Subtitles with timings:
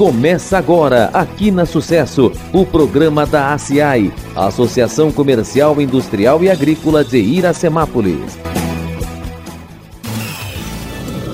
[0.00, 7.18] Começa agora, aqui na Sucesso, o programa da ACI, Associação Comercial, Industrial e Agrícola de
[7.18, 8.38] Iracemápolis.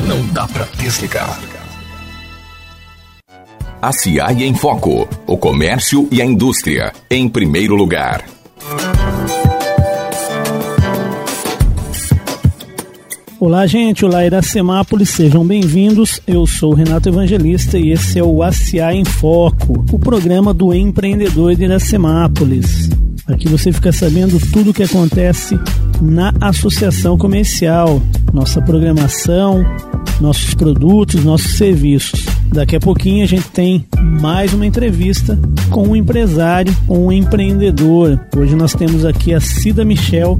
[0.04, 1.38] Não dá para desligar.
[3.80, 5.09] ACI em Foco.
[5.29, 8.36] O comércio e a indústria, em primeiro lugar.
[13.46, 14.04] Olá, gente.
[14.04, 15.10] Olá, Iracemápolis.
[15.10, 16.20] Sejam bem-vindos.
[16.26, 20.74] Eu sou o Renato Evangelista e esse é o ACA em Foco, o programa do
[20.74, 22.90] empreendedor de Iracemápolis.
[23.29, 25.59] Aqui você fica sabendo tudo o que acontece
[26.01, 28.01] na associação comercial,
[28.33, 29.65] nossa programação,
[30.21, 32.25] nossos produtos, nossos serviços.
[32.52, 33.85] Daqui a pouquinho a gente tem
[34.21, 35.37] mais uma entrevista
[35.71, 38.21] com um empresário, com um empreendedor.
[38.37, 40.38] Hoje nós temos aqui a Cida Michel,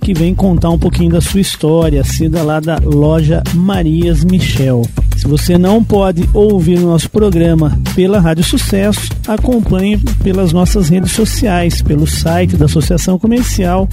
[0.00, 4.82] que vem contar um pouquinho da sua história, Cida lá da loja Marias Michel.
[5.24, 11.12] Se você não pode ouvir o nosso programa pela Rádio Sucesso, acompanhe pelas nossas redes
[11.12, 13.88] sociais, pelo site da Associação Comercial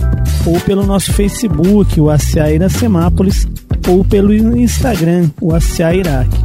[0.46, 3.48] ou pelo nosso Facebook, o ACA Semápolis,
[3.88, 6.38] ou pelo Instagram, o ACA Iraque.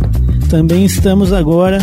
[0.48, 1.78] Também estamos agora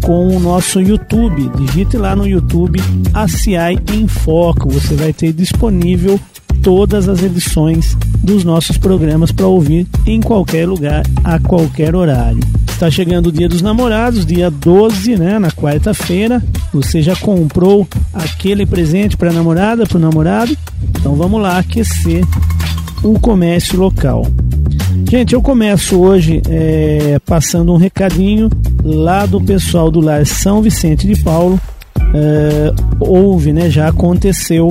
[0.00, 1.50] com o nosso YouTube.
[1.56, 2.80] Digite lá no YouTube
[3.12, 4.68] ACI em Foco.
[4.68, 6.20] Você vai ter disponível
[6.64, 12.40] todas as edições dos nossos programas para ouvir em qualquer lugar, a qualquer horário.
[12.66, 16.42] Está chegando o Dia dos Namorados, dia 12, né, na quarta-feira.
[16.72, 20.56] Você já comprou aquele presente para a namorada, para o namorado?
[20.88, 22.24] Então vamos lá aquecer
[23.02, 24.26] o comércio local.
[25.10, 28.48] Gente, eu começo hoje é, passando um recadinho
[28.82, 31.60] lá do pessoal do Lar São Vicente de Paulo.
[32.14, 34.70] É, houve, né, já aconteceu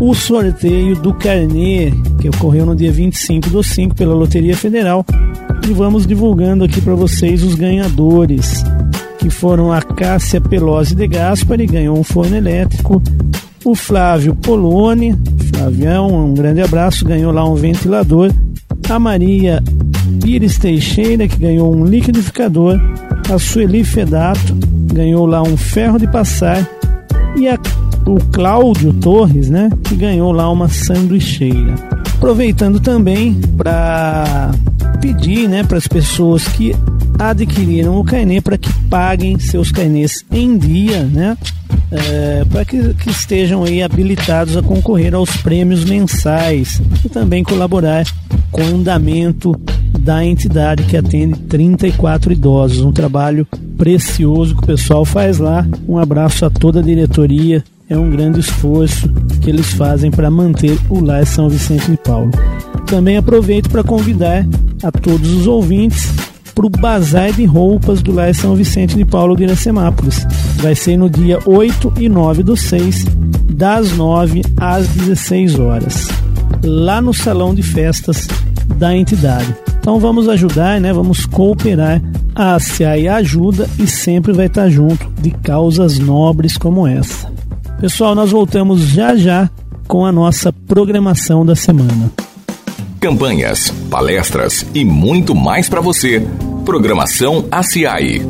[0.00, 5.04] o sorteio do carnê, que ocorreu no dia 25 do 5 pela Loteria Federal.
[5.68, 8.62] E vamos divulgando aqui para vocês os ganhadores,
[9.18, 13.02] que foram a Cássia Pelosi de Gaspari, ganhou um forno elétrico,
[13.64, 15.16] o Flávio Poloni,
[15.52, 18.30] Flavião, um grande abraço, ganhou lá um ventilador,
[18.88, 19.60] a Maria
[20.22, 22.78] Pires Teixeira, que ganhou um liquidificador,
[23.32, 24.54] a Sueli Fedato,
[24.92, 26.68] ganhou lá um ferro de passar,
[27.36, 27.58] e a
[28.06, 31.74] o Cláudio Torres, né, que ganhou lá uma sanduicheira.
[32.14, 34.52] Aproveitando também para
[35.00, 36.74] pedir, né, para as pessoas que
[37.18, 41.36] adquiriram o carnê para que paguem seus carnês em dia, né,
[41.90, 48.04] é, para que, que, estejam aí habilitados a concorrer aos prêmios mensais e também colaborar
[48.50, 49.58] com o andamento
[49.98, 52.80] da entidade que atende 34 idosos.
[52.80, 53.46] Um trabalho
[53.76, 55.66] precioso que o pessoal faz lá.
[55.88, 59.08] Um abraço a toda a diretoria é um grande esforço
[59.40, 62.30] que eles fazem para manter o Lar São Vicente de Paulo.
[62.86, 64.44] Também aproveito para convidar
[64.82, 66.10] a todos os ouvintes
[66.54, 70.26] para o Bazar de Roupas do Lar São Vicente de Paulo de Iracemápolis.
[70.56, 73.04] Vai ser no dia 8 e 9 do 6,
[73.50, 76.08] das 9 às 16 horas,
[76.64, 78.26] lá no salão de festas
[78.78, 79.54] da entidade.
[79.78, 80.92] Então vamos ajudar, né?
[80.92, 82.02] Vamos cooperar.
[82.34, 87.35] A ACI ajuda e sempre vai estar junto de causas nobres como essa.
[87.78, 89.50] Pessoal, nós voltamos já já
[89.86, 92.10] com a nossa programação da semana.
[92.98, 96.26] Campanhas, palestras e muito mais para você.
[96.64, 98.22] Programação ACI.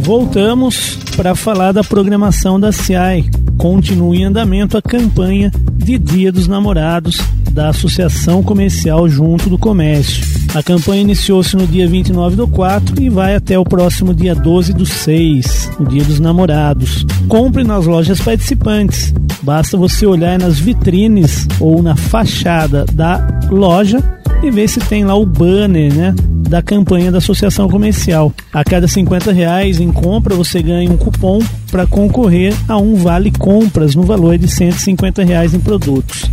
[0.00, 3.28] Voltamos para falar da programação da CI.
[3.58, 7.18] Continua em andamento a campanha de Dia dos Namorados
[7.56, 10.22] da Associação Comercial Junto do Comércio.
[10.54, 14.74] A campanha iniciou-se no dia 29 do 4 e vai até o próximo dia 12
[14.74, 17.06] do 6, o Dia dos Namorados.
[17.26, 19.12] Compre nas lojas participantes.
[19.42, 24.04] Basta você olhar nas vitrines ou na fachada da loja
[24.42, 26.14] e ver se tem lá o banner, né?
[26.48, 28.34] Da campanha da Associação Comercial.
[28.52, 31.40] A cada 50 reais em compra você ganha um cupom
[31.70, 36.30] para concorrer a um vale compras no valor de 150 reais em produtos.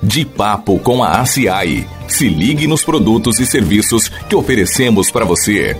[0.00, 1.84] De papo com a ACI.
[2.06, 5.76] Se ligue nos produtos e serviços que oferecemos para você.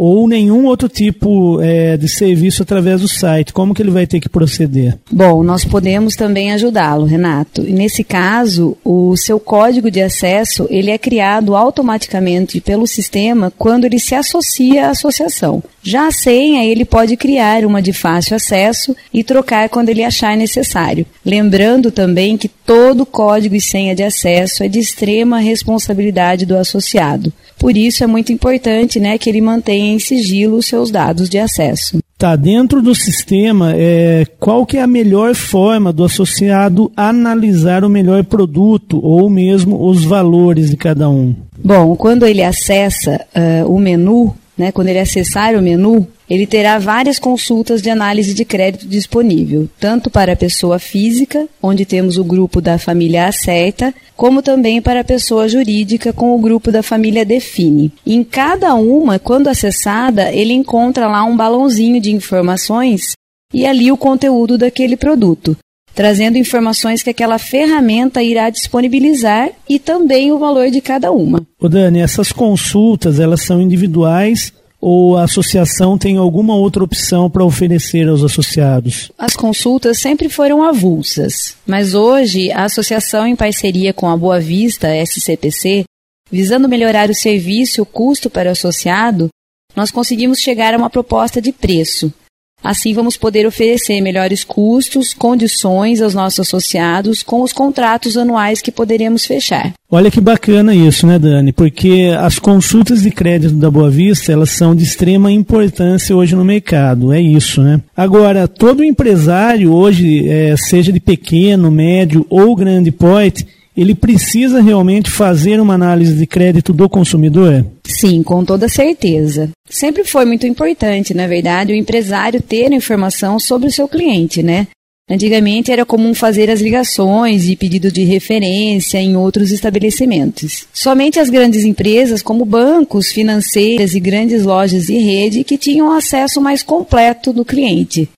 [0.02, 3.52] ou nenhum outro tipo é, de serviço através do site?
[3.52, 4.96] Como que ele vai ter que proceder?
[5.12, 7.68] Bom, nós podemos também ajudá-lo, Renato.
[7.68, 13.84] E nesse caso, o seu código de acesso ele é criado automaticamente pelo sistema quando
[13.84, 15.62] ele se associa à associação.
[15.82, 20.34] Já a senha, ele pode criar uma de fácil acesso e trocar quando ele achar
[20.34, 21.04] necessário.
[21.24, 27.30] Lembrando também que todo código e senha de acesso é de extrema responsabilidade do associado.
[27.60, 31.38] Por isso é muito importante né, que ele mantenha em sigilo os seus dados de
[31.38, 31.98] acesso.
[32.16, 37.88] Tá, dentro do sistema, é, qual que é a melhor forma do associado analisar o
[37.88, 41.34] melhor produto ou mesmo os valores de cada um?
[41.62, 46.78] Bom, quando ele acessa uh, o menu, né, quando ele acessar o menu, ele terá
[46.78, 52.22] várias consultas de análise de crédito disponível, tanto para a pessoa física, onde temos o
[52.22, 57.24] grupo da família Acerta, como também para a pessoa jurídica com o grupo da família
[57.24, 57.90] Define.
[58.06, 63.12] Em cada uma, quando acessada, ele encontra lá um balãozinho de informações
[63.54, 65.56] e ali o conteúdo daquele produto
[65.94, 71.42] trazendo informações que aquela ferramenta irá disponibilizar e também o valor de cada uma.
[71.60, 77.44] O Dani, essas consultas elas são individuais ou a associação tem alguma outra opção para
[77.44, 79.12] oferecer aos associados?
[79.18, 84.88] As consultas sempre foram avulsas, mas hoje a associação, em parceria com a Boa Vista
[84.88, 85.84] SCPC,
[86.32, 89.28] visando melhorar o serviço e o custo para o associado,
[89.76, 92.12] nós conseguimos chegar a uma proposta de preço,
[92.62, 98.70] Assim, vamos poder oferecer melhores custos, condições aos nossos associados com os contratos anuais que
[98.70, 99.72] poderemos fechar.
[99.90, 101.52] Olha que bacana isso, né, Dani?
[101.52, 106.44] Porque as consultas de crédito da Boa Vista, elas são de extrema importância hoje no
[106.44, 107.80] mercado, é isso, né?
[107.96, 113.46] Agora, todo empresário hoje, é, seja de pequeno, médio ou grande porte,
[113.80, 117.64] ele precisa realmente fazer uma análise de crédito do consumidor?
[117.82, 119.48] Sim, com toda certeza.
[119.70, 124.66] Sempre foi muito importante, na verdade, o empresário ter informação sobre o seu cliente, né?
[125.10, 130.66] Antigamente era comum fazer as ligações e pedido de referência em outros estabelecimentos.
[130.74, 136.38] Somente as grandes empresas, como bancos, financeiras e grandes lojas e rede, que tinham acesso
[136.38, 138.10] mais completo do cliente.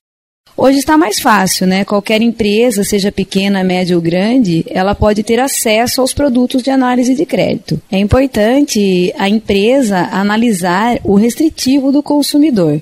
[0.55, 1.83] Hoje está mais fácil, né?
[1.83, 7.15] Qualquer empresa, seja pequena, média ou grande, ela pode ter acesso aos produtos de análise
[7.15, 7.81] de crédito.
[7.91, 12.79] É importante a empresa analisar o restritivo do consumidor,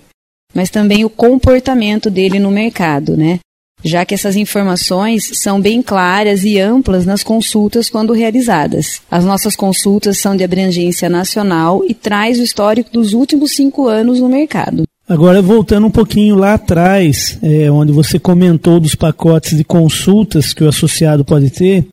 [0.53, 3.39] mas também o comportamento dele no mercado, né?
[3.83, 9.01] Já que essas informações são bem claras e amplas nas consultas quando realizadas.
[9.09, 14.19] As nossas consultas são de abrangência nacional e traz o histórico dos últimos cinco anos
[14.19, 14.83] no mercado.
[15.11, 20.63] Agora, voltando um pouquinho lá atrás, é, onde você comentou dos pacotes de consultas que
[20.63, 21.85] o associado pode ter,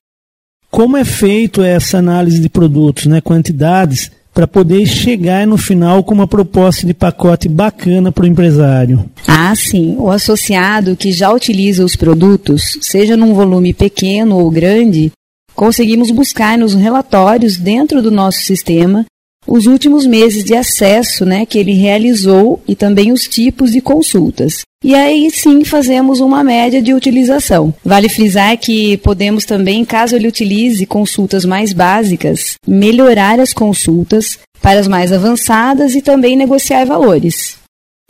[0.71, 6.15] como é feito essa análise de produtos, né, quantidades, para poder chegar no final com
[6.15, 9.11] uma proposta de pacote bacana para o empresário?
[9.27, 9.97] Ah, sim.
[9.99, 15.11] O associado que já utiliza os produtos, seja num volume pequeno ou grande,
[15.57, 19.05] conseguimos buscar nos relatórios dentro do nosso sistema
[19.49, 24.61] os últimos meses de acesso né, que ele realizou e também os tipos de consultas.
[24.85, 27.75] E aí sim fazemos uma média de utilização.
[27.85, 34.79] Vale frisar que podemos também, caso ele utilize consultas mais básicas, melhorar as consultas para
[34.79, 37.57] as mais avançadas e também negociar valores.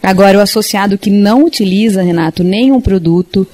[0.02, 3.47] Agora, o associado que não utiliza, Renato, nenhum produto,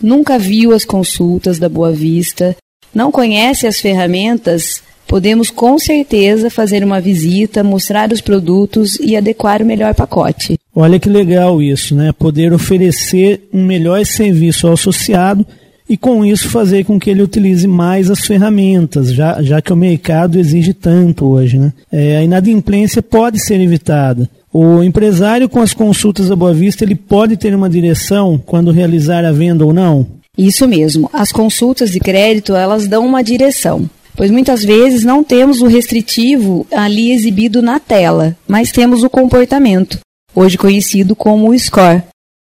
[0.00, 2.56] nunca viu as consultas da Boa Vista,
[2.94, 9.60] não conhece as ferramentas, podemos com certeza fazer uma visita, mostrar os produtos e adequar
[9.60, 10.58] o melhor pacote.
[10.74, 12.12] Olha que legal isso, né?
[12.12, 15.46] Poder oferecer um melhor serviço ao associado
[15.86, 19.76] e com isso fazer com que ele utilize mais as ferramentas, já, já que o
[19.76, 21.58] mercado exige tanto hoje.
[21.58, 21.74] Né?
[21.92, 24.30] É, a inadimplência pode ser evitada.
[24.50, 29.26] O empresário com as consultas da Boa Vista ele pode ter uma direção quando realizar
[29.26, 30.06] a venda ou não?
[30.38, 31.10] Isso mesmo.
[31.12, 36.66] As consultas de crédito elas dão uma direção pois muitas vezes não temos o restritivo
[36.72, 39.98] ali exibido na tela, mas temos o comportamento,
[40.34, 42.02] hoje conhecido como o score.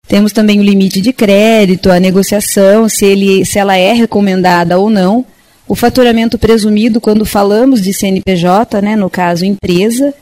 [0.07, 4.89] Temos também o limite de crédito, a negociação, se, ele, se ela é recomendada ou
[4.89, 5.25] não,
[5.67, 10.13] o faturamento presumido quando falamos de CNPJ, né, no caso empresa,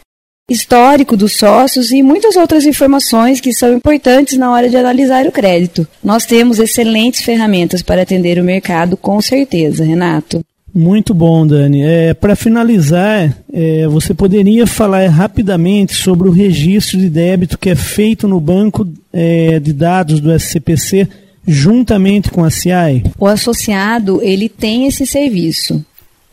[0.50, 5.31] histórico dos sócios e muitas outras informações que são importantes na hora de analisar o
[5.31, 5.88] crédito.
[6.03, 10.41] Nós temos excelentes ferramentas para atender o mercado, com certeza, Renato.
[10.74, 11.82] Muito bom, Dani.
[11.84, 17.75] É, Para finalizar, é, você poderia falar rapidamente sobre o registro de débito que é
[17.75, 21.08] feito no banco é, de dados do SCPC
[21.46, 23.04] juntamente com a CIAI?
[23.20, 25.84] O associado ele tem esse serviço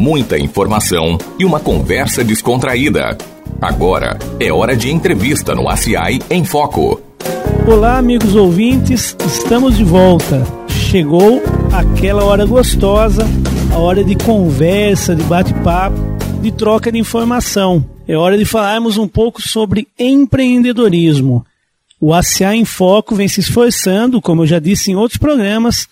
[0.00, 3.18] muita informação e uma conversa descontraída.
[3.60, 6.98] Agora é hora de entrevista no ACI em Foco.
[7.68, 10.42] Olá, amigos ouvintes, estamos de volta.
[10.70, 13.26] Chegou aquela hora gostosa,
[13.74, 15.98] a hora de conversa, de bate-papo,
[16.40, 17.84] de troca de informação.
[18.08, 21.44] É hora de falarmos um pouco sobre empreendedorismo.
[22.00, 25.86] O ACA em Foco vem se esforçando, como eu já disse em outros programas,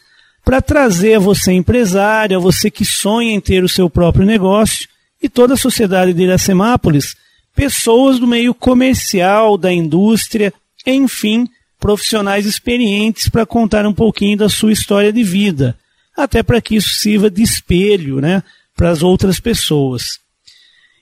[0.48, 4.88] para trazer a você empresário, você que sonha em ter o seu próprio negócio
[5.22, 7.14] e toda a sociedade de Iracemápolis,
[7.54, 10.50] pessoas do meio comercial, da indústria,
[10.86, 11.46] enfim,
[11.78, 15.76] profissionais experientes para contar um pouquinho da sua história de vida,
[16.16, 18.42] até para que isso sirva de espelho né,
[18.74, 20.18] para as outras pessoas.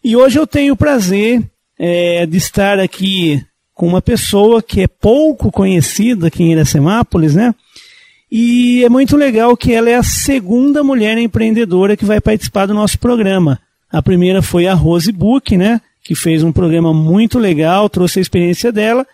[0.03, 1.41] E hoje eu tenho o prazer
[1.79, 7.55] é, de estar aqui com uma pessoa que é pouco conhecida aqui em Iracemápolis, né?
[8.31, 12.75] E é muito legal que ela é a segunda mulher empreendedora que vai participar do
[12.75, 13.61] nosso programa.
[13.91, 15.81] A primeira foi a Rose Book, né?
[16.03, 19.07] Que fez um programa muito legal, trouxe a experiência dela.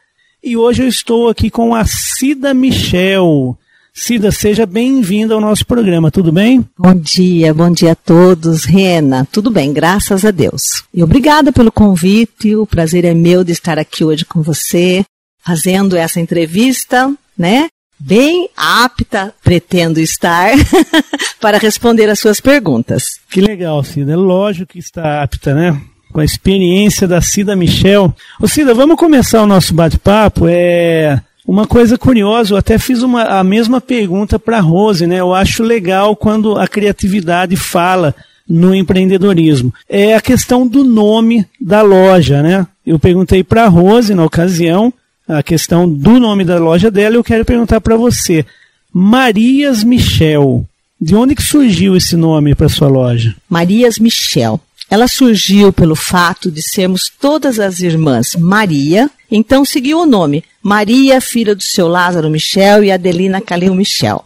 [0.43, 3.57] E hoje eu estou aqui com a Cida Michel.
[3.95, 6.67] Cida, seja bem-vinda ao nosso programa, tudo bem?
[6.79, 8.65] Bom dia, bom dia a todos.
[8.65, 10.83] Rena, tudo bem, graças a Deus.
[10.95, 15.05] E obrigada pelo convite, o prazer é meu de estar aqui hoje com você,
[15.45, 17.69] fazendo essa entrevista, né?
[18.05, 20.51] Bem apta, pretendo estar,
[21.41, 23.21] para responder as suas perguntas.
[23.31, 24.15] Que legal, Cida.
[24.15, 25.81] É lógico que está apta, né?
[26.13, 28.13] Com a experiência da Cida Michel.
[28.41, 30.47] Ô Cida, vamos começar o nosso bate-papo.
[30.49, 35.21] É uma coisa curiosa, eu até fiz uma, a mesma pergunta para a Rose, né?
[35.21, 38.13] Eu acho legal quando a criatividade fala
[38.49, 39.73] no empreendedorismo.
[39.89, 42.67] É a questão do nome da loja, né?
[42.85, 44.93] Eu perguntei para a Rose na ocasião
[45.29, 47.17] a questão do nome da loja dela.
[47.17, 48.45] Eu quero perguntar para você,
[48.93, 50.67] Marias Michel.
[51.01, 53.35] De onde que surgiu esse nome para sua loja?
[53.49, 54.61] Marias Michel.
[54.89, 61.21] Ela surgiu pelo fato de sermos todas as irmãs Maria, então seguiu o nome Maria,
[61.21, 64.25] filha do seu Lázaro Michel e Adelina Calil Michel.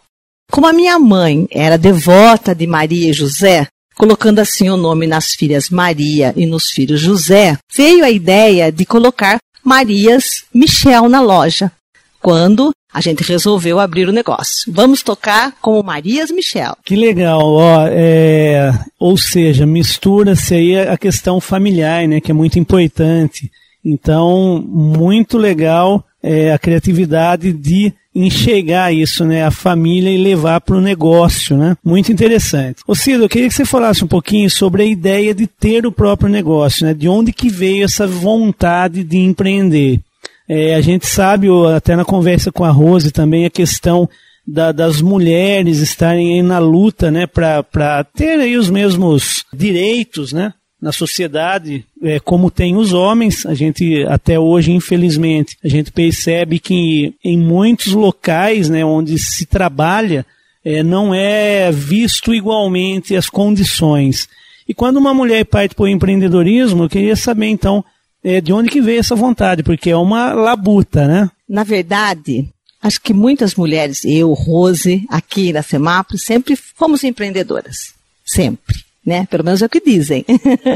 [0.50, 5.32] Como a minha mãe era devota de Maria e José, colocando assim o nome nas
[5.32, 11.72] filhas Maria e nos filhos José, veio a ideia de colocar Marias Michel na loja.
[12.20, 14.72] Quando a gente resolveu abrir o negócio.
[14.72, 16.76] Vamos tocar como Marias Michel.
[16.84, 22.58] Que legal, ó, é, ou seja, mistura-se aí a questão familiar, né, que é muito
[22.58, 23.50] importante.
[23.84, 30.76] Então, muito legal é, a criatividade de enxergar isso, né, a família e levar para
[30.76, 31.76] o negócio, né?
[31.84, 32.80] Muito interessante.
[32.86, 35.92] Ô Cido, eu queria que você falasse um pouquinho sobre a ideia de ter o
[35.92, 36.94] próprio negócio, né?
[36.94, 40.00] De onde que veio essa vontade de empreender?
[40.48, 44.08] É, a gente sabe, até na conversa com a Rose também, a questão
[44.46, 50.54] da, das mulheres estarem aí na luta, né, para ter aí os mesmos direitos, né,
[50.80, 53.46] na sociedade, é, como tem os homens.
[53.46, 59.46] A gente, até hoje, infelizmente, a gente percebe que em muitos locais, né, onde se
[59.46, 60.24] trabalha,
[60.64, 64.28] é, não é visto igualmente as condições.
[64.68, 67.84] E quando uma mulher parte para o empreendedorismo, eu queria saber, então,
[68.22, 71.30] é, de onde que veio essa vontade, porque é uma labuta, né?
[71.48, 72.48] Na verdade,
[72.82, 77.94] acho que muitas mulheres, eu, Rose, aqui na Semapro, sempre fomos empreendedoras.
[78.24, 78.85] Sempre.
[79.06, 79.24] Né?
[79.30, 80.26] Pelo menos é o que dizem.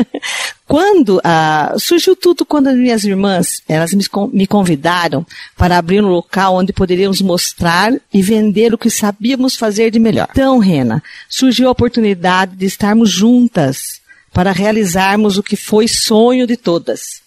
[0.68, 6.06] quando ah, surgiu tudo quando as minhas irmãs elas me, me convidaram para abrir um
[6.06, 10.28] local onde poderíamos mostrar e vender o que sabíamos fazer de melhor.
[10.30, 14.00] Então, Rena, surgiu a oportunidade de estarmos juntas
[14.32, 17.20] para realizarmos o que foi sonho de todas,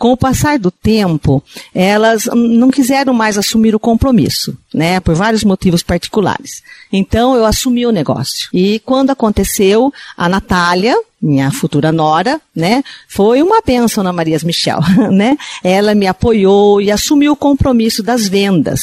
[0.00, 1.42] com o passar do tempo,
[1.74, 6.62] elas não quiseram mais assumir o compromisso, né, por vários motivos particulares.
[6.90, 8.48] Então eu assumi o negócio.
[8.50, 14.80] E quando aconteceu, a Natália, minha futura nora, né, foi uma bênção na Marias Michel,
[15.12, 15.36] né?
[15.62, 18.80] Ela me apoiou e assumiu o compromisso das vendas,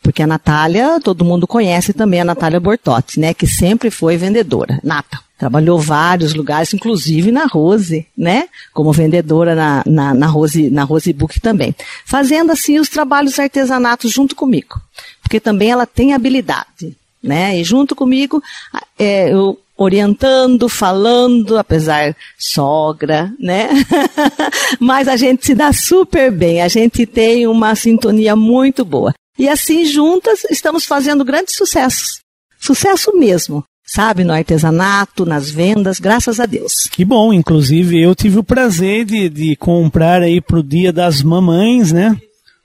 [0.00, 4.78] porque a Natália, todo mundo conhece também a Natália Bortotti, né, que sempre foi vendedora,
[4.84, 5.18] nata.
[5.40, 8.46] Trabalhou vários lugares, inclusive na Rose, né?
[8.74, 11.74] Como vendedora na, na, na, Rose, na Rose Book também.
[12.04, 14.78] Fazendo assim os trabalhos artesanatos junto comigo.
[15.22, 17.58] Porque também ela tem habilidade, né?
[17.58, 18.42] E junto comigo,
[18.98, 23.70] é, eu orientando, falando, apesar sogra, né?
[24.78, 29.14] Mas a gente se dá super bem, a gente tem uma sintonia muito boa.
[29.38, 32.20] E assim, juntas, estamos fazendo grandes sucessos.
[32.58, 36.88] Sucesso mesmo sabe, no artesanato, nas vendas, graças a Deus.
[36.90, 41.90] Que bom, inclusive eu tive o prazer de, de comprar aí pro dia das mamães,
[41.90, 42.16] né?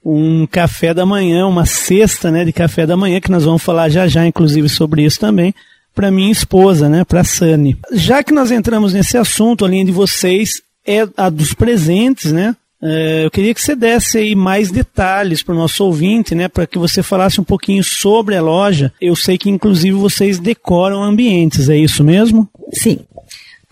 [0.06, 3.90] Um café da manhã, uma cesta, né, de café da manhã, que nós vamos falar
[3.90, 5.52] já já, inclusive, sobre isso também,
[5.96, 7.76] para minha esposa, né, para Sani.
[7.92, 12.56] Já que nós entramos nesse assunto, além de vocês, é a dos presentes, né?
[12.88, 16.68] É, eu queria que você desse aí mais detalhes para o nosso ouvinte, né, para
[16.68, 18.94] que você falasse um pouquinho sobre a loja.
[19.02, 22.48] Eu sei que, inclusive, vocês decoram ambientes, é isso mesmo?
[22.72, 23.00] Sim.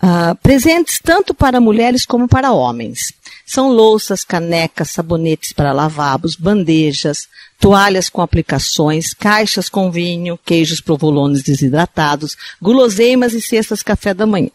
[0.02, 3.12] Uh, presentes tanto para mulheres como para homens.
[3.46, 7.28] São louças, canecas, sabonetes para lavabos, bandejas,
[7.60, 14.50] toalhas com aplicações, caixas com vinho, queijos provolones desidratados, guloseimas e cestas café da manhã.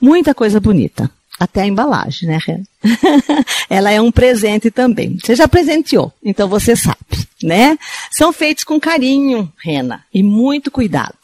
[0.00, 1.10] Muita coisa bonita
[1.40, 2.62] até a embalagem, né, Ren?
[3.70, 5.16] Ela é um presente também.
[5.18, 6.98] Você já presenteou, então você sabe,
[7.42, 7.78] né?
[8.12, 11.16] São feitos com carinho, Rena, e muito cuidado.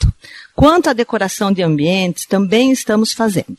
[0.54, 3.58] Quanto à decoração de ambientes, também estamos fazendo.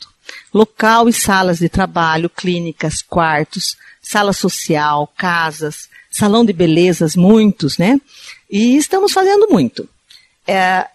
[0.52, 8.00] Local e salas de trabalho, clínicas, quartos, sala social, casas, salão de belezas, muitos, né?
[8.50, 9.88] E estamos fazendo muito.
[10.44, 10.88] É,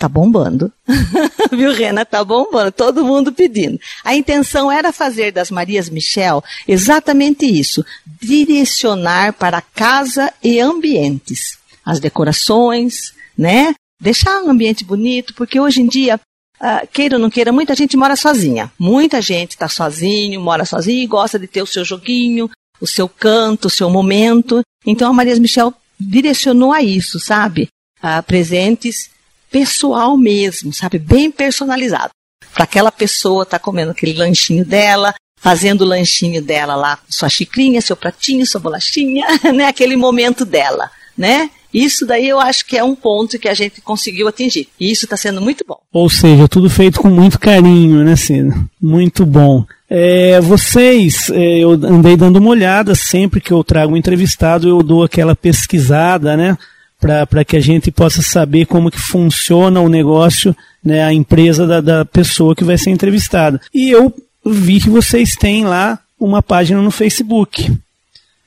[0.00, 0.72] Tá bombando.
[1.52, 2.06] Viu, Rena?
[2.06, 2.72] Tá bombando.
[2.72, 3.78] Todo mundo pedindo.
[4.02, 7.84] A intenção era fazer das Marias Michel exatamente isso.
[8.18, 11.58] Direcionar para casa e ambientes.
[11.84, 13.74] As decorações, né?
[14.00, 16.18] Deixar um ambiente bonito, porque hoje em dia,
[16.58, 18.72] uh, queira ou não queira, muita gente mora sozinha.
[18.78, 22.48] Muita gente está sozinho, mora sozinho e gosta de ter o seu joguinho,
[22.80, 24.62] o seu canto, o seu momento.
[24.86, 27.68] Então a Marias Michel direcionou a isso, sabe?
[28.02, 29.10] Uh, presentes
[29.50, 30.98] pessoal mesmo, sabe?
[30.98, 32.10] Bem personalizado.
[32.54, 37.80] Para aquela pessoa tá comendo aquele lanchinho dela, fazendo o lanchinho dela lá, sua xicrinha,
[37.80, 39.66] seu pratinho, sua bolachinha, né?
[39.66, 41.50] Aquele momento dela, né?
[41.72, 44.68] Isso daí eu acho que é um ponto que a gente conseguiu atingir.
[44.78, 45.78] E isso está sendo muito bom.
[45.92, 48.52] Ou seja, tudo feito com muito carinho, né, Cida?
[48.82, 49.64] Muito bom.
[49.88, 54.82] É, vocês, é, eu andei dando uma olhada, sempre que eu trago um entrevistado, eu
[54.82, 56.58] dou aquela pesquisada, né?
[57.00, 61.80] Para que a gente possa saber como que funciona o negócio, né, a empresa da,
[61.80, 63.60] da pessoa que vai ser entrevistada.
[63.72, 67.72] E eu vi que vocês têm lá uma página no Facebook.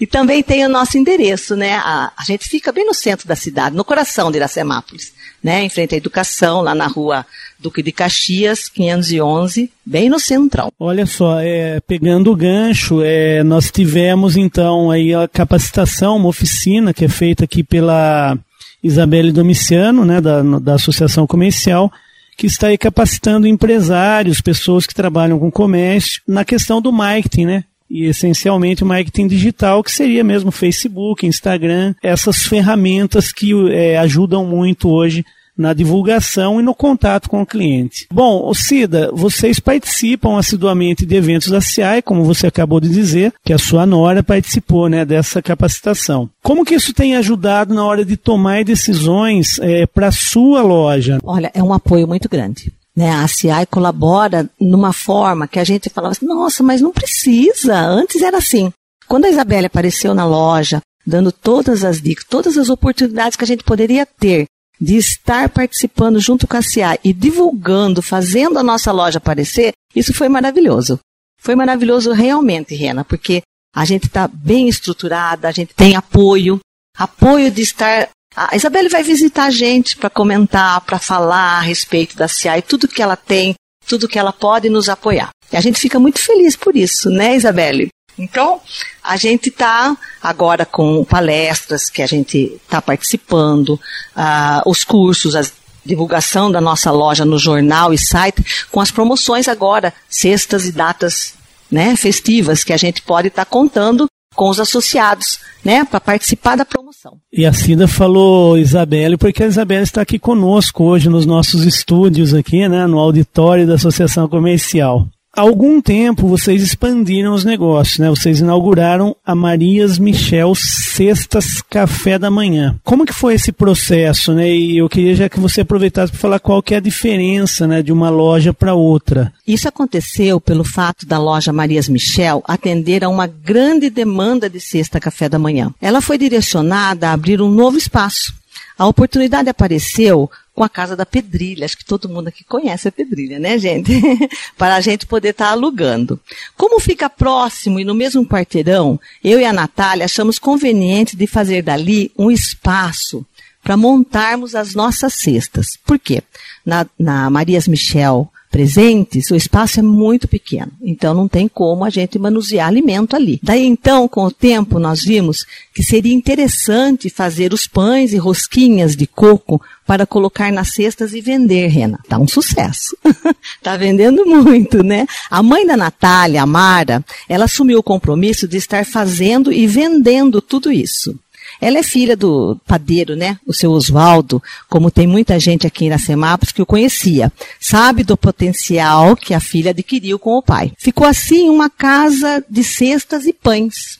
[0.00, 1.74] E também tem o nosso endereço, né?
[1.74, 5.64] A, a, gente fica bem no centro da cidade, no coração de Iracemápolis, né?
[5.64, 7.24] Em frente à educação, lá na rua
[7.58, 10.70] Duque de Caxias, 511, bem no centrão.
[10.78, 16.92] Olha só, é, pegando o gancho, é, nós tivemos então aí a capacitação, uma oficina
[16.92, 18.36] que é feita aqui pela
[18.82, 21.90] Isabelle Domiciano, né, da, da Associação Comercial,
[22.36, 27.64] que está aí capacitando empresários, pessoas que trabalham com comércio, na questão do marketing, né?
[27.90, 34.44] E essencialmente o marketing digital, que seria mesmo Facebook, Instagram, essas ferramentas que é, ajudam
[34.44, 35.24] muito hoje
[35.56, 38.06] na divulgação e no contato com o cliente.
[38.12, 43.52] Bom, Cida, vocês participam assiduamente de eventos da CIAI, como você acabou de dizer, que
[43.52, 46.28] a sua nora participou né, dessa capacitação.
[46.42, 51.18] Como que isso tem ajudado na hora de tomar decisões é, para a sua loja?
[51.24, 52.72] Olha, é um apoio muito grande.
[52.96, 57.78] Né, a CIAI colabora numa forma que a gente falava assim, nossa, mas não precisa,
[57.78, 58.72] antes era assim.
[59.06, 63.46] Quando a Isabelle apareceu na loja, dando todas as dicas, todas as oportunidades que a
[63.46, 64.46] gente poderia ter
[64.80, 70.12] de estar participando junto com a CIA e divulgando, fazendo a nossa loja aparecer, isso
[70.12, 70.98] foi maravilhoso.
[71.38, 73.42] Foi maravilhoso realmente, Rena, porque
[73.74, 76.58] a gente está bem estruturada, a gente tem apoio,
[76.96, 78.08] apoio de estar.
[78.36, 82.62] A Isabelle vai visitar a gente para comentar, para falar a respeito da CIA e
[82.62, 83.54] tudo que ela tem,
[83.88, 85.30] tudo que ela pode nos apoiar.
[85.50, 87.88] E a gente fica muito feliz por isso, né, Isabelle?
[88.18, 88.60] Então,
[89.02, 95.42] a gente está agora com palestras que a gente está participando, uh, os cursos, a
[95.82, 101.34] divulgação da nossa loja no jornal e site, com as promoções agora, sextas e datas
[101.70, 106.56] né, festivas, que a gente pode estar tá contando com os associados, né, para participar
[106.56, 107.14] da promoção.
[107.32, 112.34] E a Cida falou Isabelle, porque a Isabelle está aqui conosco hoje nos nossos estúdios
[112.34, 115.08] aqui, né, no auditório da Associação Comercial.
[115.36, 118.08] Há algum tempo vocês expandiram os negócios, né?
[118.08, 122.74] Vocês inauguraram a Marias Michel Cestas Café da Manhã.
[122.82, 124.50] Como que foi esse processo, né?
[124.50, 127.82] E eu queria já que você aproveitasse para falar qual que é a diferença, né,
[127.82, 129.30] de uma loja para outra.
[129.46, 134.98] Isso aconteceu pelo fato da loja Marias Michel atender a uma grande demanda de cesta
[134.98, 135.70] café da manhã.
[135.82, 138.32] Ela foi direcionada a abrir um novo espaço.
[138.78, 141.66] A oportunidade apareceu com a Casa da Pedrilha.
[141.66, 143.92] Acho que todo mundo aqui conhece a Pedrilha, né, gente?
[144.56, 146.18] Para a gente poder estar tá alugando.
[146.56, 151.60] Como fica próximo e no mesmo quarteirão, eu e a Natália achamos conveniente de fazer
[151.60, 153.24] dali um espaço
[153.62, 155.76] para montarmos as nossas cestas.
[155.84, 156.22] Por quê?
[156.64, 160.72] Na, na Marias Michel presentes, o espaço é muito pequeno.
[160.80, 163.38] Então não tem como a gente manusear alimento ali.
[163.42, 168.96] Daí então, com o tempo, nós vimos que seria interessante fazer os pães e rosquinhas
[168.96, 172.00] de coco para colocar nas cestas e vender, Rena.
[172.08, 172.96] Tá um sucesso.
[173.62, 175.06] tá vendendo muito, né?
[175.30, 180.40] A mãe da Natália, a Mara, ela assumiu o compromisso de estar fazendo e vendendo
[180.40, 181.14] tudo isso.
[181.60, 183.38] Ela é filha do padeiro, né?
[183.46, 187.32] O seu Oswaldo, como tem muita gente aqui na Semápolis que o conhecia.
[187.60, 190.72] Sabe do potencial que a filha adquiriu com o pai.
[190.78, 193.98] Ficou assim uma casa de cestas e pães.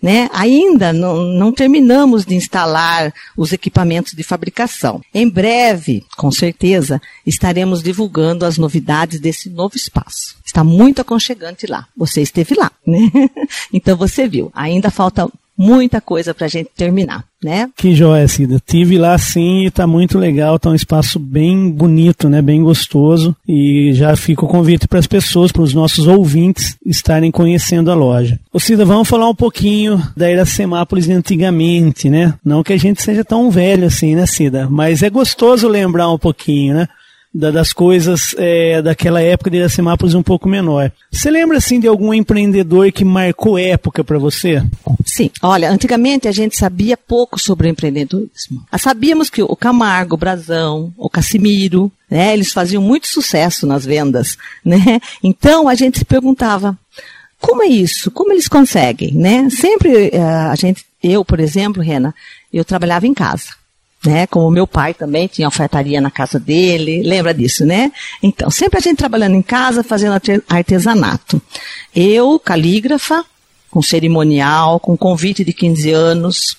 [0.00, 0.30] Né?
[0.32, 5.00] Ainda não, não, terminamos de instalar os equipamentos de fabricação.
[5.12, 10.36] Em breve, com certeza, estaremos divulgando as novidades desse novo espaço.
[10.46, 11.88] Está muito aconchegante lá.
[11.96, 13.10] Você esteve lá, né?
[13.72, 14.52] então você viu.
[14.54, 17.68] Ainda falta muita coisa para a gente terminar, né?
[17.76, 18.62] Que joia, Cida.
[18.64, 22.40] Tive lá sim e tá muito legal, tá um espaço bem bonito, né?
[22.40, 27.32] Bem gostoso e já fica o convite para as pessoas, para os nossos ouvintes estarem
[27.32, 28.38] conhecendo a loja.
[28.52, 32.34] Ô Cida, vamos falar um pouquinho da Iracemápolis antigamente, né?
[32.44, 34.68] Não que a gente seja tão velho assim, né, Cida?
[34.70, 36.88] Mas é gostoso lembrar um pouquinho, né?
[37.32, 40.90] Das coisas é, daquela época de Iracemápolis um pouco menor.
[41.10, 44.62] Você lembra assim de algum empreendedor que marcou época para você?
[45.04, 45.30] Sim.
[45.42, 48.64] Olha, antigamente a gente sabia pouco sobre o empreendedorismo.
[48.78, 54.36] Sabíamos que o Camargo, o Brazão, o Cassimiro, né, eles faziam muito sucesso nas vendas,
[54.64, 55.00] né?
[55.22, 56.78] Então a gente se perguntava,
[57.40, 58.10] como é isso?
[58.10, 59.48] Como eles conseguem, né?
[59.50, 62.14] Sempre uh, a gente, eu, por exemplo, Rena,
[62.52, 63.57] eu trabalhava em casa
[64.04, 64.26] né?
[64.26, 67.90] Como meu pai também tinha alfaiataria na casa dele, lembra disso, né?
[68.22, 71.40] Então, sempre a gente trabalhando em casa, fazendo artesanato.
[71.94, 73.24] Eu, calígrafa,
[73.70, 76.56] com cerimonial, com convite de 15 anos,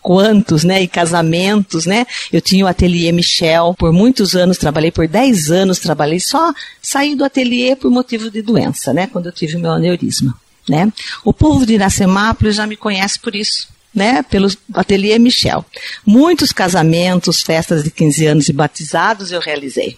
[0.00, 2.06] quantos, né, e casamentos, né?
[2.32, 7.14] Eu tinha o ateliê Michel, por muitos anos, trabalhei por 10 anos, trabalhei só, saí
[7.14, 10.34] do ateliê por motivo de doença, né, quando eu tive o meu aneurisma,
[10.68, 10.92] né?
[11.24, 15.64] O povo de Iracemápolis já me conhece por isso né, pelo Ateliê Michel.
[16.04, 19.96] Muitos casamentos, festas de 15 anos e batizados eu realizei.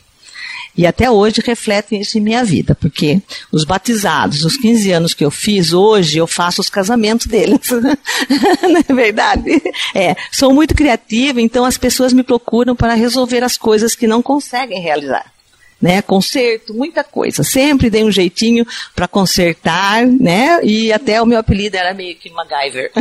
[0.76, 5.24] E até hoje refletem isso em minha vida, porque os batizados, os 15 anos que
[5.24, 7.59] eu fiz, hoje eu faço os casamentos deles.
[8.62, 9.61] Não é verdade?
[9.94, 14.22] É, sou muito criativa, então as pessoas me procuram para resolver as coisas que não
[14.22, 15.31] conseguem realizar
[15.80, 16.02] né?
[16.02, 17.42] Conserto, muita coisa.
[17.42, 20.62] Sempre dei um jeitinho para consertar, né?
[20.62, 22.92] E até o meu apelido era meio que MacGyver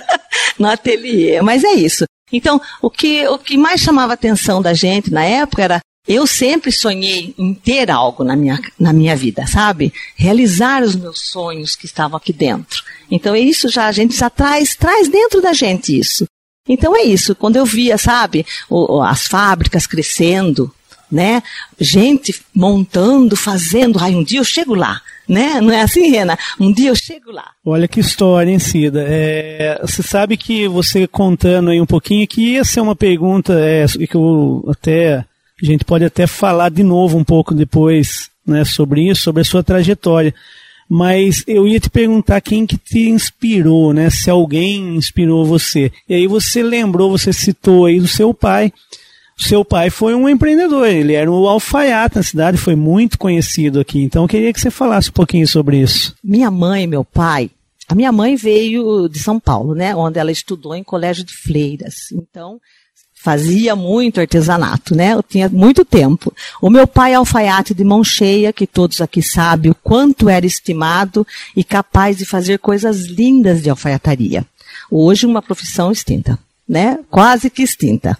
[0.58, 1.40] no ateliê.
[1.42, 2.04] Mas é isso.
[2.32, 6.26] Então, o que, o que mais chamava a atenção da gente na época era eu
[6.26, 9.92] sempre sonhei em ter algo na minha, na minha vida, sabe?
[10.14, 12.82] Realizar os meus sonhos que estavam aqui dentro.
[13.10, 16.26] Então, é isso já, a gente já traz, traz dentro da gente isso.
[16.68, 17.34] Então, é isso.
[17.34, 20.70] Quando eu via, sabe, o, as fábricas crescendo,
[21.14, 21.42] né?
[21.80, 24.00] Gente montando, fazendo.
[24.00, 25.60] Ai, um dia eu chego lá, né?
[25.60, 26.36] Não é assim, Rena?
[26.58, 27.52] Um dia eu chego lá.
[27.64, 29.04] Olha que história, hein, Cida?
[29.08, 33.86] É, você sabe que você contando aí um pouquinho que ia ser uma pergunta é,
[33.86, 35.24] que eu até
[35.62, 39.44] a gente pode até falar de novo um pouco depois, né, sobre isso, sobre a
[39.44, 40.34] sua trajetória.
[40.90, 44.10] Mas eu ia te perguntar quem que te inspirou, né?
[44.10, 45.90] Se alguém inspirou você.
[46.06, 48.70] E aí você lembrou, você citou aí do seu pai.
[49.36, 54.02] Seu pai foi um empreendedor, ele era um alfaiate na cidade, foi muito conhecido aqui.
[54.02, 56.14] Então eu queria que você falasse um pouquinho sobre isso.
[56.22, 57.50] Minha mãe e meu pai,
[57.88, 62.12] a minha mãe veio de São Paulo, né, onde ela estudou em colégio de fleiras.
[62.12, 62.60] Então
[63.14, 65.14] fazia muito artesanato, né?
[65.14, 66.30] Eu tinha muito tempo.
[66.60, 70.44] O meu pai é alfaiate de mão cheia, que todos aqui sabem o quanto era
[70.44, 74.44] estimado e capaz de fazer coisas lindas de alfaiataria.
[74.90, 76.98] Hoje uma profissão extinta né?
[77.10, 78.18] Quase que extinta.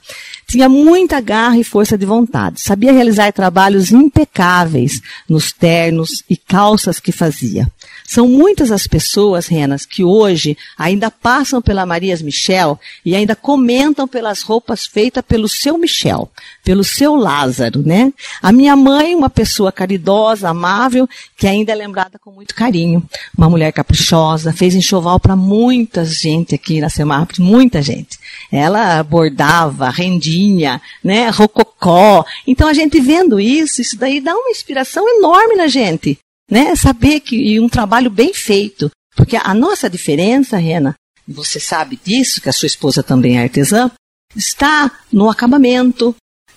[0.54, 2.60] Tinha muita garra e força de vontade.
[2.60, 7.66] Sabia realizar trabalhos impecáveis nos ternos e calças que fazia.
[8.06, 14.06] São muitas as pessoas, Renas, que hoje ainda passam pela Marias Michel e ainda comentam
[14.06, 16.30] pelas roupas feitas pelo seu Michel,
[16.64, 18.12] pelo seu Lázaro, né?
[18.42, 23.02] A minha mãe, uma pessoa caridosa, amável, que ainda é lembrada com muito carinho.
[23.36, 28.18] Uma mulher caprichosa, fez enxoval para muita gente aqui na Semarp, muita gente.
[28.50, 32.24] Ela bordava, rendinha, né, rococó.
[32.46, 36.18] Então a gente vendo isso, isso daí dá uma inspiração enorme na gente,
[36.50, 36.74] né?
[36.74, 40.94] Saber que e um trabalho bem feito, porque a nossa diferença, Rena,
[41.28, 43.90] você sabe disso, que a sua esposa também é artesã,
[44.34, 46.14] está no acabamento,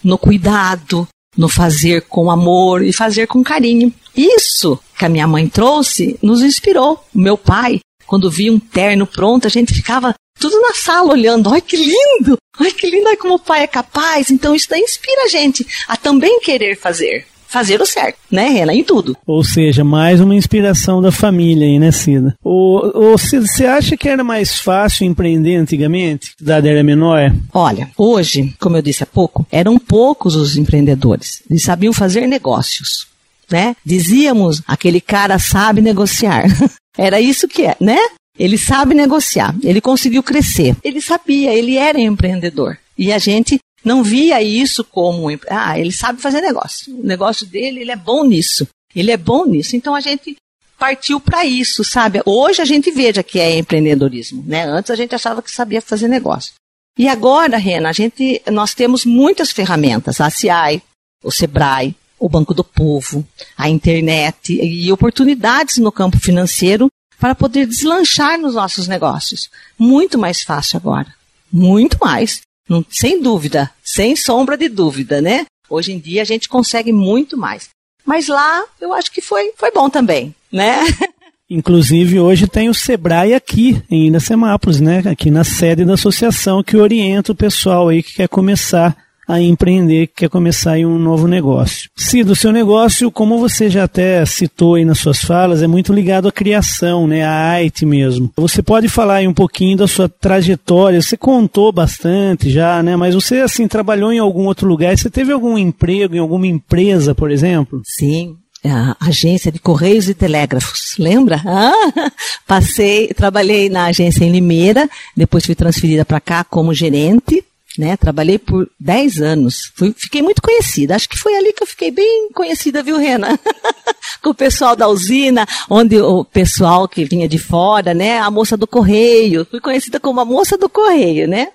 [0.07, 3.93] no cuidado, no fazer com amor e fazer com carinho.
[4.15, 7.03] Isso que a minha mãe trouxe nos inspirou.
[7.13, 11.53] O meu pai Quando via um terno pronto, a gente ficava tudo na sala olhando.
[11.53, 12.37] Ai, que lindo!
[12.57, 13.17] Ai, que lindo!
[13.17, 14.31] Como o pai é capaz.
[14.31, 17.27] Então, isso daí inspira a gente a também querer fazer.
[17.47, 18.73] Fazer o certo, né, Rena?
[18.73, 19.15] Em tudo.
[19.25, 22.36] Ou seja, mais uma inspiração da família aí, né, Cida?
[22.43, 26.33] Ou, você acha que era mais fácil empreender antigamente?
[26.39, 27.33] A idade era menor?
[27.53, 31.41] Olha, hoje, como eu disse há pouco, eram poucos os empreendedores.
[31.49, 33.07] Eles sabiam fazer negócios,
[33.49, 33.75] né?
[33.86, 36.45] Dizíamos, aquele cara sabe negociar.
[36.97, 37.97] Era isso que é, né?
[38.39, 42.77] Ele sabe negociar, ele conseguiu crescer, ele sabia, ele era empreendedor.
[42.97, 46.93] E a gente não via isso como, ah, ele sabe fazer negócio.
[46.95, 48.67] O negócio dele, ele é bom nisso.
[48.95, 49.75] Ele é bom nisso.
[49.75, 50.35] Então a gente
[50.77, 52.21] partiu para isso, sabe?
[52.25, 54.63] Hoje a gente veja que é empreendedorismo, né?
[54.65, 56.53] Antes a gente achava que sabia fazer negócio.
[56.97, 60.81] E agora, Rena, a gente, nós temos muitas ferramentas, a CIAI,
[61.23, 66.87] o Sebrae, o Banco do Povo, a internet e oportunidades no campo financeiro
[67.19, 69.49] para poder deslanchar nos nossos negócios.
[69.77, 71.13] Muito mais fácil agora.
[71.51, 72.41] Muito mais.
[72.67, 75.45] Não, sem dúvida, sem sombra de dúvida, né?
[75.69, 77.69] Hoje em dia a gente consegue muito mais.
[78.06, 80.80] Mas lá eu acho que foi, foi bom também, né?
[81.49, 85.01] Inclusive, hoje tem o Sebrae aqui, em Iracemápolis, né?
[85.06, 88.95] Aqui na sede da associação, que orienta o pessoal aí que quer começar
[89.27, 91.89] a empreender, que quer começar aí um novo negócio.
[91.95, 95.91] Se do seu negócio, como você já até citou aí nas suas falas, é muito
[95.91, 98.31] ligado à criação, né, à arte mesmo.
[98.37, 103.13] Você pode falar aí um pouquinho da sua trajetória, você contou bastante já, né, mas
[103.13, 107.29] você, assim, trabalhou em algum outro lugar, você teve algum emprego em alguma empresa, por
[107.29, 107.81] exemplo?
[107.85, 111.41] Sim, a agência de Correios e Telégrafos, lembra?
[111.47, 112.11] Ah,
[112.45, 117.43] passei, trabalhei na agência em Limeira, depois fui transferida para cá como gerente
[117.77, 117.95] né?
[117.97, 119.71] Trabalhei por 10 anos.
[119.75, 120.95] Fui, fiquei muito conhecida.
[120.95, 123.39] Acho que foi ali que eu fiquei bem conhecida, viu, Rena?
[124.21, 128.19] Com o pessoal da usina, onde o pessoal que vinha de fora, né?
[128.19, 129.45] A moça do correio.
[129.49, 131.49] Fui conhecida como a moça do correio, né?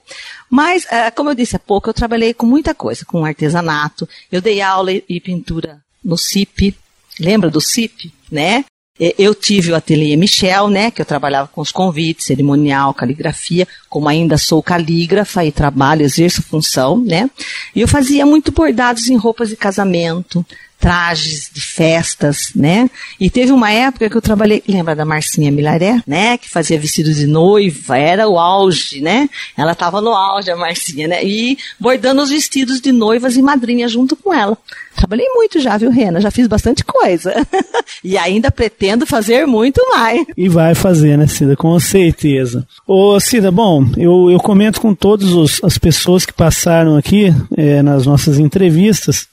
[0.50, 4.08] Mas, eh, como eu disse há pouco, eu trabalhei com muita coisa, com artesanato.
[4.30, 6.76] Eu dei aula e pintura no CIP.
[7.18, 8.64] Lembra do CIP, né?
[9.00, 14.06] Eu tive o ateliê Michel, né, que eu trabalhava com os convites, cerimonial, caligrafia, como
[14.06, 17.28] ainda sou calígrafa e trabalho, exerço função, né,
[17.74, 20.44] e eu fazia muito bordados em roupas de casamento,
[20.82, 22.90] trajes de festas, né?
[23.20, 26.36] E teve uma época que eu trabalhei, lembra da Marcinha Milaré, né?
[26.36, 29.30] Que fazia vestido de noiva, era o auge, né?
[29.56, 31.24] Ela estava no auge, a Marcinha, né?
[31.24, 34.58] E bordando os vestidos de noivas e madrinhas junto com ela.
[34.96, 36.20] Trabalhei muito já, viu, Rena?
[36.20, 37.34] Já fiz bastante coisa.
[38.04, 40.26] e ainda pretendo fazer muito mais.
[40.36, 41.56] E vai fazer, né, Cida?
[41.56, 42.66] Com certeza.
[42.86, 48.06] Ô, Cida, bom, eu, eu comento com todas as pessoas que passaram aqui é, nas
[48.06, 49.26] nossas entrevistas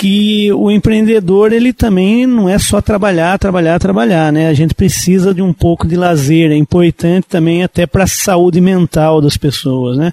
[0.00, 4.48] que o empreendedor ele também não é só trabalhar, trabalhar, trabalhar, né?
[4.48, 8.60] A gente precisa de um pouco de lazer, é importante também até para a saúde
[8.62, 10.12] mental das pessoas, né?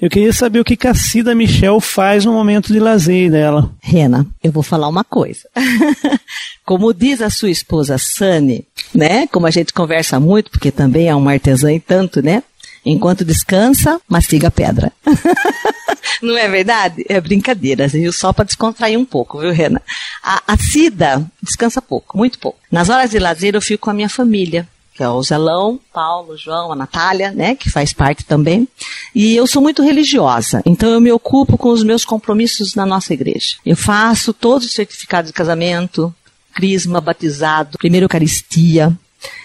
[0.00, 3.70] Eu queria saber o que a Cida Michel faz no momento de lazer dela.
[3.80, 5.48] Rena, eu vou falar uma coisa.
[6.66, 9.26] Como diz a sua esposa Sani, né?
[9.28, 12.42] Como a gente conversa muito, porque também é uma artesã e tanto, né?
[12.84, 14.92] Enquanto descansa, mastiga pedra.
[16.22, 17.04] Não é verdade?
[17.08, 18.12] É brincadeira, viu?
[18.12, 19.80] Só para descontrair um pouco, viu, Rena?
[20.22, 22.58] A, a Cida descansa pouco, muito pouco.
[22.70, 26.36] Nas horas de lazer eu fico com a minha família, que é o Zelão, Paulo,
[26.38, 28.66] João, a Natália, né, que faz parte também.
[29.14, 33.12] E eu sou muito religiosa, então eu me ocupo com os meus compromissos na nossa
[33.12, 33.56] igreja.
[33.64, 36.14] Eu faço todos os certificados de casamento,
[36.54, 38.96] crisma, batizado, primeira Eucaristia,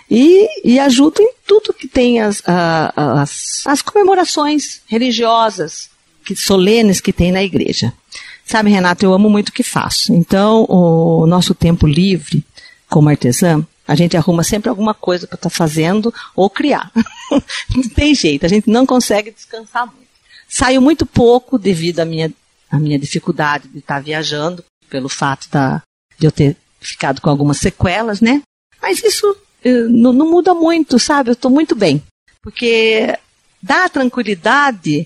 [0.09, 5.89] e, e ajudo em tudo que tem as, as, as comemorações religiosas,
[6.23, 7.93] que, solenes que tem na igreja.
[8.45, 10.13] Sabe, Renato, eu amo muito o que faço.
[10.13, 12.43] Então, o nosso tempo livre,
[12.89, 16.89] como artesã, a gente arruma sempre alguma coisa para estar tá fazendo ou criar.
[17.75, 20.07] não tem jeito, a gente não consegue descansar muito.
[20.47, 22.31] Saio muito pouco devido à minha,
[22.69, 25.81] à minha dificuldade de estar tá viajando, pelo fato da,
[26.17, 28.41] de eu ter ficado com algumas sequelas, né?
[28.81, 29.35] Mas isso
[29.89, 31.29] não, não muda muito, sabe?
[31.29, 32.01] Eu estou muito bem.
[32.41, 33.17] Porque
[33.61, 35.05] dá tranquilidade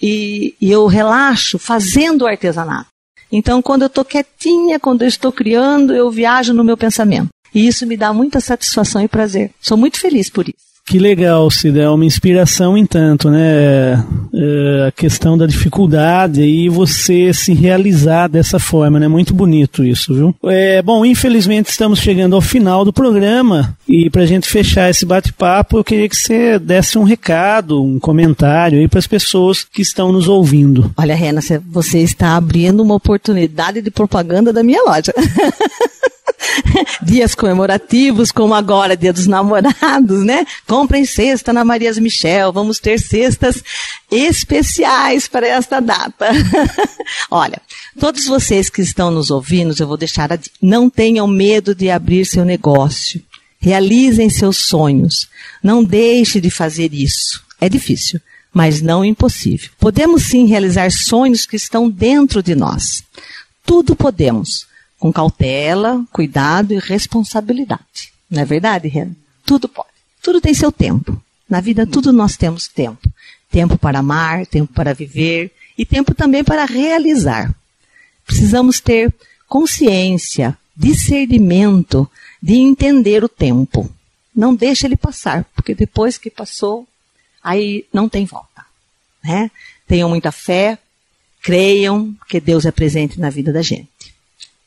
[0.00, 2.86] e, e eu relaxo fazendo o artesanato.
[3.32, 7.28] Então, quando eu estou quietinha, quando eu estou criando, eu viajo no meu pensamento.
[7.54, 9.50] E isso me dá muita satisfação e prazer.
[9.60, 10.72] Sou muito feliz por isso.
[10.84, 14.04] Que legal, Cida, é uma inspiração em tanto, né?
[14.34, 19.06] É, a questão da dificuldade e você se realizar dessa forma, né?
[19.06, 20.34] Muito bonito isso, viu?
[20.44, 25.06] É, bom, infelizmente estamos chegando ao final do programa e para a gente fechar esse
[25.06, 29.82] bate-papo, eu queria que você desse um recado, um comentário aí para as pessoas que
[29.82, 30.92] estão nos ouvindo.
[30.96, 31.40] Olha, Rena,
[31.70, 35.14] você está abrindo uma oportunidade de propaganda da minha loja.
[37.02, 40.46] dias comemorativos, como agora, Dia dos Namorados, né?
[40.66, 43.62] Comprem cesta na Marias Michel, vamos ter cestas
[44.10, 46.28] especiais para esta data.
[47.30, 47.60] Olha,
[47.98, 52.24] todos vocês que estão nos ouvindo, eu vou deixar a não tenham medo de abrir
[52.24, 53.22] seu negócio.
[53.58, 55.28] Realizem seus sonhos.
[55.62, 57.42] Não deixe de fazer isso.
[57.60, 58.20] É difícil,
[58.52, 59.70] mas não impossível.
[59.78, 63.04] Podemos sim realizar sonhos que estão dentro de nós.
[63.64, 64.66] Tudo podemos
[65.02, 68.12] com cautela, cuidado e responsabilidade.
[68.30, 69.16] Não é verdade, Renan?
[69.44, 69.88] Tudo pode.
[70.22, 71.20] Tudo tem seu tempo.
[71.50, 73.12] Na vida, tudo nós temos tempo.
[73.50, 77.52] Tempo para amar, tempo para viver e tempo também para realizar.
[78.24, 79.12] Precisamos ter
[79.48, 82.08] consciência, discernimento
[82.40, 83.90] de entender o tempo.
[84.32, 86.86] Não deixe ele passar, porque depois que passou,
[87.42, 88.64] aí não tem volta.
[89.20, 89.50] Né?
[89.84, 90.78] Tenham muita fé,
[91.42, 93.91] creiam que Deus é presente na vida da gente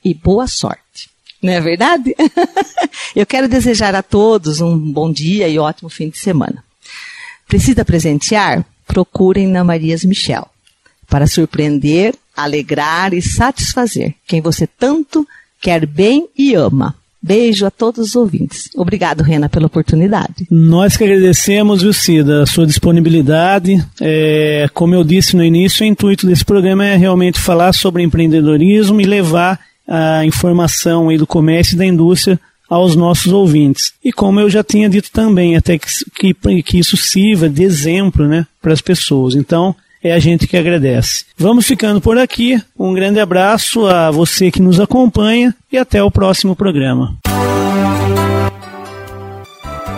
[0.05, 1.09] e boa sorte.
[1.41, 2.15] Não é verdade?
[3.15, 6.63] Eu quero desejar a todos um bom dia e ótimo fim de semana.
[7.47, 8.63] Precisa presentear?
[8.87, 10.47] Procurem na Marias Michel
[11.09, 15.27] para surpreender, alegrar e satisfazer quem você tanto
[15.61, 16.95] quer bem e ama.
[17.21, 18.69] Beijo a todos os ouvintes.
[18.75, 20.45] Obrigado, Rena, pela oportunidade.
[20.49, 23.83] Nós que agradecemos, viu, Cida, a sua disponibilidade.
[23.99, 29.01] É, como eu disse no início, o intuito desse programa é realmente falar sobre empreendedorismo
[29.01, 33.93] e levar a informação aí do comércio e da indústria aos nossos ouvintes.
[34.03, 38.27] E como eu já tinha dito também, até que, que, que isso sirva de exemplo
[38.27, 39.35] né, para as pessoas.
[39.35, 41.25] Então, é a gente que agradece.
[41.37, 42.61] Vamos ficando por aqui.
[42.77, 47.17] Um grande abraço a você que nos acompanha e até o próximo programa.